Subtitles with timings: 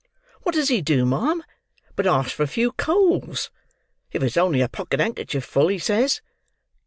[0.41, 1.43] What does he do, ma'am,
[1.95, 3.51] but ask for a few coals;
[4.11, 6.21] if it's only a pocket handkerchief full, he says!